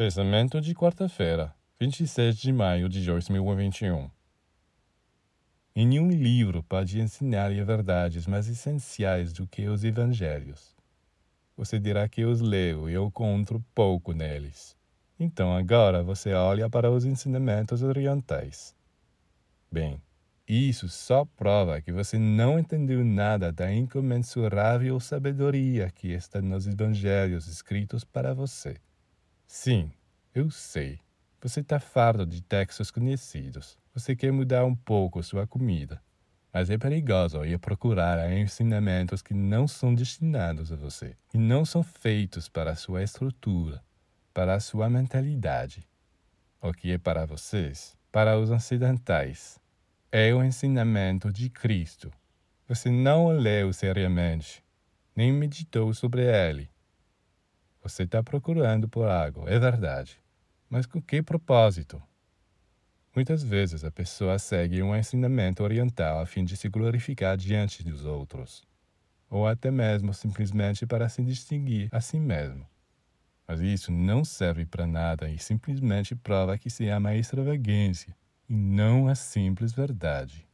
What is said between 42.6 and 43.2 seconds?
a sua